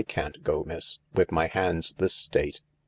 [0.07, 2.59] can't go, miss, with my hands this state."